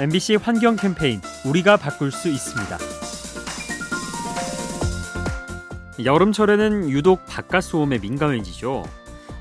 MBC 0.00 0.36
환경 0.42 0.74
캠페인 0.74 1.20
우리가 1.46 1.76
바꿀 1.76 2.10
수 2.10 2.28
있습니다. 2.28 2.78
여름철에는 6.04 6.90
유독 6.90 7.24
바깥 7.26 7.62
소음에 7.62 7.98
민감해지죠. 7.98 8.82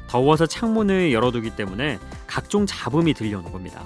더워서 0.08 0.46
창문을 0.46 1.12
열어두기 1.12 1.56
때문에 1.56 1.98
각종 2.28 2.68
잡음이 2.68 3.16
들려오는 3.16 3.52
겁니다. 3.52 3.84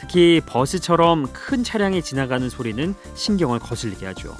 특히 0.00 0.40
버스처럼 0.44 1.32
큰 1.32 1.62
차량이 1.62 2.02
지나가는 2.02 2.48
소리는 2.50 2.92
신경을 3.14 3.60
거슬리게 3.60 4.06
하죠. 4.06 4.36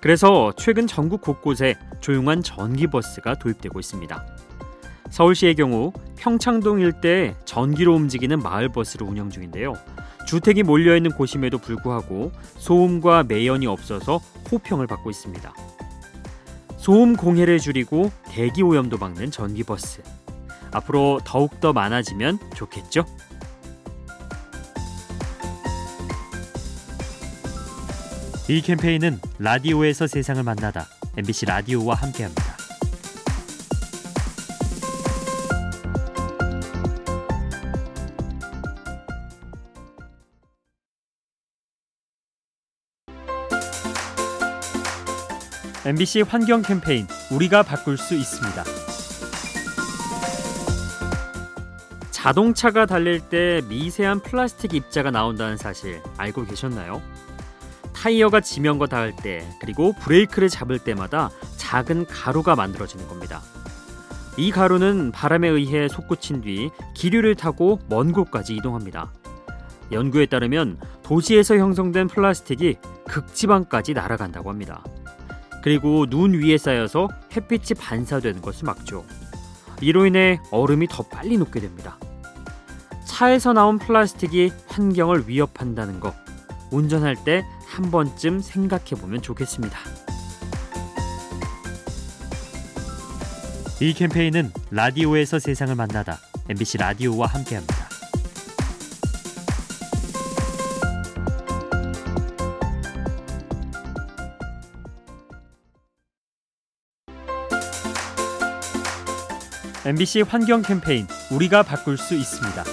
그래서 0.00 0.54
최근 0.56 0.86
전국 0.86 1.20
곳곳에 1.20 1.76
조용한 2.00 2.42
전기버스가 2.42 3.34
도입되고 3.34 3.78
있습니다. 3.78 4.26
서울시의 5.10 5.56
경우 5.56 5.92
평창동 6.16 6.80
일대에 6.80 7.34
전기로 7.44 7.94
움직이는 7.94 8.38
마을버스를 8.38 9.06
운영 9.06 9.28
중인데요. 9.28 9.74
주택이 10.28 10.62
몰려있는 10.62 11.12
곳임에도 11.12 11.56
불구하고 11.56 12.32
소음과 12.58 13.22
매연이 13.22 13.66
없어서 13.66 14.20
호평을 14.52 14.86
받고 14.86 15.08
있습니다. 15.08 15.54
소음 16.76 17.16
공해를 17.16 17.58
줄이고 17.58 18.12
대기 18.26 18.62
오염도 18.62 18.98
막는 18.98 19.30
전기버스. 19.30 20.02
앞으로 20.70 21.20
더욱더 21.24 21.72
많아지면 21.72 22.38
좋겠죠? 22.54 23.06
이 28.50 28.60
캠페인은 28.60 29.20
라디오에서 29.38 30.06
세상을 30.06 30.42
만나다 30.42 30.88
MBC 31.16 31.46
라디오와 31.46 31.94
함께합니다. 31.94 32.57
MBC 45.88 46.20
환경 46.20 46.60
캠페인 46.60 47.06
우리가 47.30 47.62
바꿀 47.62 47.96
수 47.96 48.14
있습니다. 48.14 48.62
자동차가 52.10 52.84
달릴 52.84 53.20
때 53.20 53.62
미세한 53.70 54.20
플라스틱 54.20 54.74
입자가 54.74 55.10
나온다는 55.10 55.56
사실 55.56 56.02
알고 56.18 56.44
계셨나요? 56.44 57.00
타이어가 57.94 58.42
지면과 58.42 58.84
닿을 58.84 59.16
때 59.16 59.48
그리고 59.62 59.94
브레이크를 59.94 60.50
잡을 60.50 60.78
때마다 60.78 61.30
작은 61.56 62.04
가루가 62.04 62.54
만들어지는 62.54 63.08
겁니다. 63.08 63.40
이 64.36 64.50
가루는 64.50 65.10
바람에 65.10 65.48
의해 65.48 65.88
솟구친 65.88 66.42
뒤 66.42 66.68
기류를 66.92 67.34
타고 67.34 67.80
먼 67.88 68.12
곳까지 68.12 68.54
이동합니다. 68.56 69.10
연구에 69.90 70.26
따르면 70.26 70.78
도시에서 71.02 71.56
형성된 71.56 72.08
플라스틱이 72.08 72.76
극지방까지 73.06 73.94
날아간다고 73.94 74.50
합니다. 74.50 74.84
그리고 75.62 76.06
눈 76.06 76.34
위에 76.34 76.58
쌓여서 76.58 77.08
햇빛이 77.36 77.78
반사되는 77.78 78.40
것을 78.40 78.64
막죠. 78.64 79.04
이로 79.80 80.06
인해 80.06 80.40
얼음이 80.50 80.88
더 80.88 81.02
빨리 81.02 81.36
녹게 81.36 81.60
됩니다. 81.60 81.98
차에서 83.06 83.52
나온 83.52 83.78
플라스틱이 83.78 84.52
환경을 84.68 85.28
위협한다는 85.28 86.00
것 86.00 86.14
운전할 86.70 87.24
때 87.24 87.44
한 87.78 87.90
번쯤 87.92 88.40
생각해 88.40 89.00
보면 89.00 89.22
좋겠습니다. 89.22 89.78
이 93.80 93.92
캠페인은 93.92 94.50
라디오에서 94.72 95.38
세상을 95.38 95.72
만나다 95.76 96.18
MBC 96.48 96.78
라디오와 96.78 97.28
함께합니다. 97.28 97.87
MBC 109.86 110.22
환경 110.22 110.62
캠페인 110.62 111.06
우리가 111.30 111.62
바꿀 111.62 111.96
수 111.96 112.14
있습니다. 112.14 112.64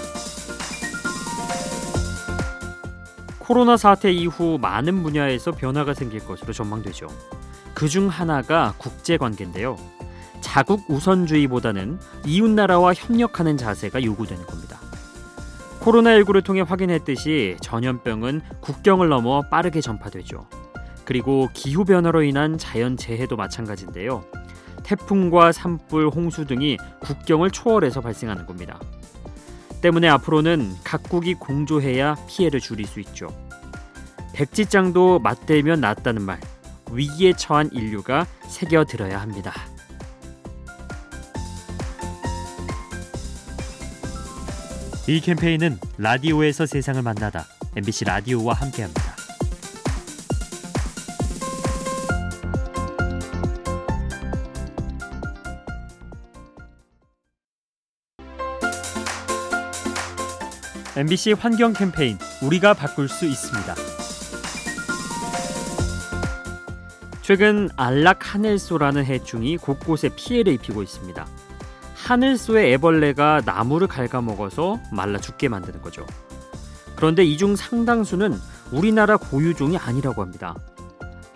코로나 3.39 3.77
사태 3.77 4.11
이후 4.11 4.57
많은 4.59 5.03
분야에서 5.03 5.51
변화가 5.51 5.93
생길 5.93 6.25
것으로 6.25 6.51
전망되죠. 6.51 7.07
그 7.75 7.87
중 7.89 8.07
하나가 8.07 8.73
국제 8.77 9.17
관계인데요. 9.17 9.77
자국 10.41 10.89
우선주의보다는 10.89 11.99
이웃 12.25 12.49
나라와 12.49 12.93
협력하는 12.93 13.57
자세가 13.57 14.03
요구되는 14.03 14.45
겁니다. 14.45 14.79
코로나19를 15.81 16.43
통해 16.43 16.61
확인했듯이 16.61 17.57
전염병은 17.61 18.41
국경을 18.61 19.09
넘어 19.09 19.41
빠르게 19.49 19.81
전파되죠. 19.81 20.47
그리고 21.03 21.49
기후 21.53 21.85
변화로 21.85 22.23
인한 22.23 22.57
자연 22.57 22.97
재해도 22.97 23.35
마찬가지인데요. 23.35 24.23
태풍과 24.85 25.51
산불, 25.51 26.09
홍수 26.09 26.45
등이 26.45 26.77
국경을 27.01 27.49
초월해서 27.49 28.01
발생하는 28.01 28.45
겁니다. 28.45 28.79
때문에 29.81 30.07
앞으로는 30.07 30.75
각국이 30.83 31.33
공조해야 31.33 32.15
피해를 32.27 32.59
줄일 32.59 32.85
수 32.85 32.99
있죠. 32.99 33.27
백지장도 34.33 35.19
맞대면 35.19 35.81
낫다는 35.81 36.21
말, 36.21 36.39
위기에 36.91 37.33
처한 37.33 37.71
인류가 37.71 38.27
새겨들어야 38.47 39.19
합니다. 39.19 39.53
이 45.07 45.19
캠페인은 45.19 45.79
라디오에서 45.97 46.65
세상을 46.65 47.01
만나다 47.01 47.45
MBC 47.75 48.05
라디오와 48.05 48.53
함께합니다. 48.53 49.24
MBC 60.97 61.33
환경 61.33 61.73
캠페인 61.73 62.17
우리가 62.41 62.73
바꿀 62.73 63.09
수 63.09 63.25
있습니다. 63.25 63.75
최근 67.21 67.69
안락 67.75 68.33
하늘소라는 68.33 69.03
해충이 69.03 69.57
곳곳에 69.57 70.09
피해를 70.15 70.53
입히고 70.53 70.83
있습니다. 70.83 71.25
하늘소의 71.95 72.73
애벌레가 72.73 73.41
나무를 73.45 73.87
갉아먹어서 73.87 74.79
말라 74.93 75.19
죽게 75.19 75.49
만드는 75.49 75.81
거죠. 75.81 76.05
그런데 76.95 77.25
이 77.25 77.35
중 77.35 77.55
상당수는 77.57 78.33
우리나라 78.71 79.17
고유종이 79.17 79.77
아니라고 79.77 80.21
합니다. 80.21 80.55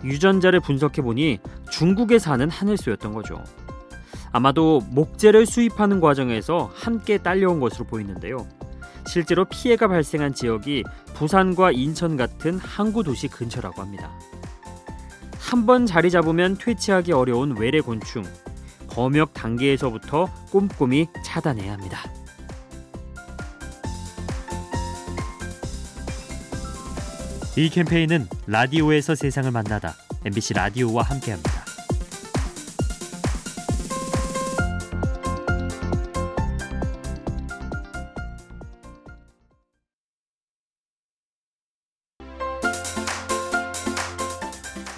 유전자를 0.02 0.60
분석해 0.60 1.02
보니 1.02 1.38
중국에 1.70 2.18
사는 2.18 2.48
하늘소였던 2.48 3.12
거죠. 3.12 3.44
아마도 4.32 4.80
목재를 4.90 5.44
수입하는 5.44 6.00
과정에서 6.00 6.70
함께 6.72 7.18
딸려온 7.18 7.60
것으로 7.60 7.84
보이는데요. 7.84 8.46
실제로 9.10 9.44
피해가 9.44 9.88
발생한 9.88 10.34
지역이 10.34 10.84
부산과 11.14 11.72
인천 11.72 12.16
같은 12.16 12.58
항구 12.60 13.02
도시 13.02 13.26
근처라고 13.26 13.82
합니다. 13.82 14.12
한 15.36 15.66
번 15.66 15.84
자리 15.84 16.12
잡으면 16.12 16.56
퇴치하기 16.56 17.10
어려운 17.12 17.56
외래 17.58 17.80
곤충. 17.80 18.22
검역 18.88 19.34
단계에서부터 19.34 20.32
꼼꼼히 20.52 21.08
차단해야 21.24 21.72
합니다. 21.72 21.98
이 27.56 27.68
캠페인은 27.68 28.28
라디오에서 28.46 29.16
세상을 29.16 29.50
만나다 29.50 29.96
MBC 30.24 30.54
라디오와 30.54 31.02
함께합니다. 31.02 31.59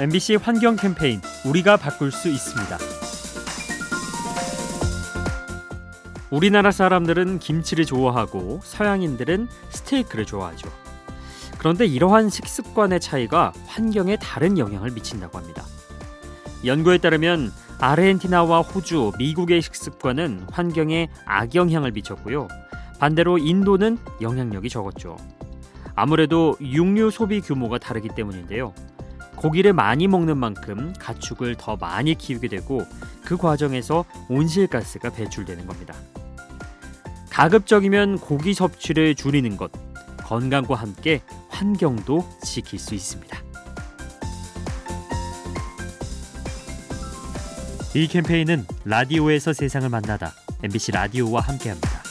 MBC 0.03 0.35
환경 0.35 0.75
캠페인 0.75 1.21
우리가 1.47 1.77
바꿀 1.77 2.11
수 2.11 2.29
있습니다. 2.29 2.77
우리나라 6.29 6.73
사람들은 6.73 7.39
김치를 7.39 7.85
좋아하고 7.85 8.59
서양인들은 8.65 9.47
스테이크를 9.69 10.27
좋아하죠. 10.27 10.69
그런데 11.57 11.87
이러한 11.87 12.31
식습관의 12.31 12.99
차이가 12.99 13.53
환경에 13.69 14.17
다른 14.17 14.59
영향을 14.59 14.91
미친다고 14.91 15.39
합니다. 15.39 15.63
연구에 16.65 16.99
따르면 16.99 17.53
아르헨티나와 17.79 18.63
호주, 18.63 19.13
미국의 19.19 19.63
식습관은 19.63 20.47
환경에 20.51 21.11
악영향을 21.27 21.93
미쳤고요. 21.93 22.49
반대로 22.99 23.39
인도는 23.39 23.99
영향력이 24.21 24.69
적었죠. 24.69 25.17
아무래도 25.95 26.57
육류 26.61 27.13
소비 27.13 27.41
규모가 27.41 27.79
다르기 27.79 28.09
때문인데요. 28.09 28.75
고기를 29.37 29.73
많이 29.73 30.07
먹는 30.07 30.39
만큼 30.39 30.93
가축을 30.99 31.57
더 31.57 31.77
많이 31.77 32.15
키우게 32.15 32.49
되고 32.49 32.87
그 33.25 33.37
과정에서 33.37 34.05
온실가스가 34.29 35.11
배출되는 35.11 35.67
겁니다. 35.67 35.95
가급적이면 37.31 38.19
고기 38.19 38.53
섭취를 38.53 39.15
줄이는 39.15 39.57
것, 39.57 39.73
건강과 40.19 40.75
함께 40.75 41.23
환경도 41.49 42.29
지킬 42.45 42.79
수 42.79 42.95
있습니다. 42.95 43.39
이 47.95 48.07
캠페인은 48.07 48.67
라디오에서 48.85 49.53
세상을 49.53 49.89
만나다 49.89 50.33
MBC 50.63 50.93
라디오와 50.93 51.41
함께합니다. 51.41 52.02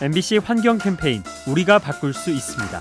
MBC 0.00 0.36
환경 0.38 0.78
캠페인 0.78 1.24
우리가 1.48 1.80
바꿀 1.80 2.12
수 2.14 2.30
있습니다. 2.30 2.78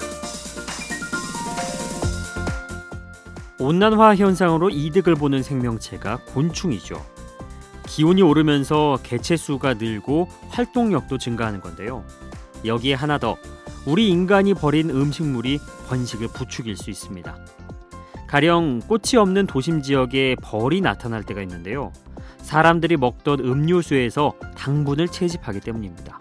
온난화 3.58 4.16
현상으로 4.16 4.70
이득을 4.70 5.16
보는 5.16 5.42
생명체가 5.42 6.20
곤충이죠. 6.28 7.04
기온이 7.88 8.22
오르면서 8.22 9.00
개체 9.02 9.36
수가 9.36 9.74
늘고 9.74 10.30
활동력도 10.50 11.18
증가하는 11.18 11.60
건데요. 11.60 12.06
여기에 12.64 12.94
하나 12.94 13.18
더 13.18 13.36
우리 13.88 14.10
인간이 14.10 14.54
버린 14.54 14.92
음식물이 14.92 15.58
번식을 15.88 16.28
부추길 16.28 16.78
수 16.78 16.92
있습니다. 16.92 17.36
가령 18.28 18.82
꽃이 18.88 19.18
없는 19.18 19.48
도심 19.48 19.82
지역에 19.82 20.36
벌이 20.44 20.82
나타날 20.82 21.24
때가 21.24 21.42
있는데요. 21.42 21.92
사람들이 22.38 22.96
먹던 22.98 23.40
음료수에서 23.40 24.34
당분을 24.56 25.08
채집하기 25.08 25.62
때문입니다. 25.62 26.20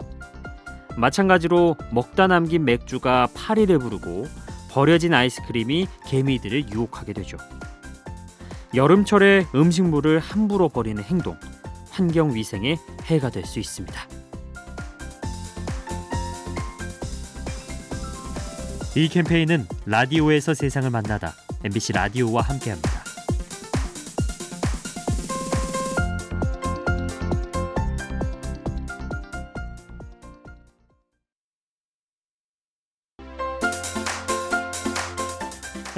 마찬가지로 0.97 1.77
먹다 1.91 2.27
남긴 2.27 2.65
맥주가 2.65 3.27
파리를 3.33 3.77
부르고 3.79 4.25
버려진 4.71 5.13
아이스크림이 5.13 5.87
개미들을 6.07 6.71
유혹하게 6.71 7.13
되죠. 7.13 7.37
여름철에 8.75 9.45
음식물을 9.55 10.19
함부로 10.19 10.69
버리는 10.69 11.01
행동, 11.01 11.37
환경 11.89 12.35
위생에 12.35 12.77
해가 13.03 13.29
될 13.29 13.45
수 13.45 13.59
있습니다. 13.59 13.95
이 18.95 19.07
캠페인은 19.07 19.67
라디오에서 19.85 20.55
세상을 20.55 20.89
만나다 20.89 21.33
MBC 21.63 21.93
라디오와 21.93 22.41
함께합니다. 22.41 22.96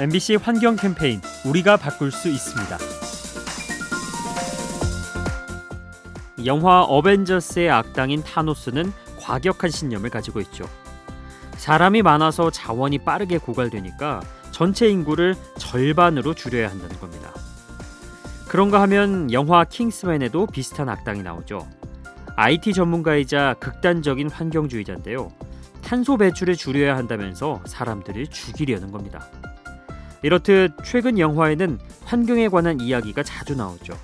MBC 0.00 0.36
환경 0.36 0.76
캠페인 0.76 1.20
우리가 1.44 1.76
바꿀 1.76 2.10
수 2.10 2.30
있습니다. 2.30 2.78
영화 6.46 6.80
어벤져스의 6.80 7.68
악당인 7.68 8.22
타노스는 8.22 8.94
과격한 9.20 9.68
신념을 9.68 10.08
가지고 10.08 10.40
있죠. 10.40 10.64
사람이 11.58 12.00
많아서 12.00 12.50
자원이 12.50 13.04
빠르게 13.04 13.36
고갈되니까 13.36 14.22
전체 14.52 14.88
인구를 14.88 15.34
절반으로 15.58 16.32
줄여야 16.32 16.70
한다는 16.70 16.98
겁니다. 16.98 17.34
그런가 18.48 18.80
하면 18.80 19.30
영화 19.34 19.64
킹스맨에도 19.64 20.46
비슷한 20.46 20.88
악당이 20.88 21.22
나오죠. 21.22 21.68
IT 22.36 22.72
전문가이자 22.72 23.56
극단적인 23.60 24.30
환경주의자인데요. 24.30 25.30
탄소 25.82 26.16
배출을 26.16 26.56
줄여야 26.56 26.96
한다면서 26.96 27.60
사람들을 27.66 28.28
죽이려는 28.28 28.92
겁니다. 28.92 29.28
이렇듯 30.22 30.72
최근 30.84 31.18
영화에는 31.18 31.78
환경에 32.04 32.48
관한 32.48 32.80
이야기가 32.80 33.22
자주 33.22 33.54
나오죠. 33.56 33.94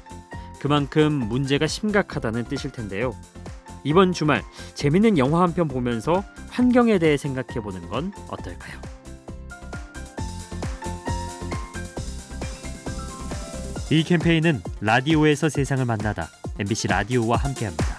그만큼 0.61 1.13
문제가 1.13 1.67
심각하다는 1.67 2.45
뜻일 2.45 2.73
텐데요. 2.73 3.13
이번 3.85 4.13
주말 4.13 4.43
재밌는 4.75 5.19
영화 5.19 5.43
한 5.43 5.53
편 5.55 5.69
보면서 5.69 6.25
환경에 6.49 6.99
대해 6.99 7.17
생각해 7.17 7.61
보는 7.61 7.89
건 7.89 8.13
어떨까요? 8.29 8.81
이 13.91 14.03
캠페인은 14.03 14.63
라디오에서 14.81 15.49
세상을 15.49 15.85
만나다 15.85 16.29
MBC 16.59 16.89
라디오와 16.89 17.37
함께합니다. 17.37 17.96